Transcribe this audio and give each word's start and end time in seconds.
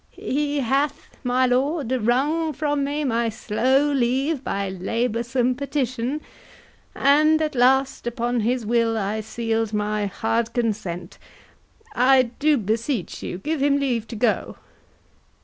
He 0.09 0.61
hath, 0.61 1.11
my 1.23 1.45
lord, 1.45 1.91
wrung 1.91 2.53
from 2.53 2.83
me 2.83 3.03
my 3.03 3.29
slow 3.29 3.91
leave 3.91 4.43
By 4.43 4.67
laboursome 4.71 5.53
petition; 5.55 6.21
and 6.95 7.39
at 7.39 7.53
last 7.53 8.07
Upon 8.07 8.39
his 8.39 8.65
will 8.65 8.97
I 8.97 9.21
seal'd 9.21 9.73
my 9.73 10.07
hard 10.07 10.53
consent. 10.55 11.19
I 11.93 12.31
do 12.39 12.57
beseech 12.57 13.21
you 13.21 13.37
give 13.37 13.61
him 13.61 13.77
leave 13.77 14.07
to 14.07 14.15
go. 14.15 14.55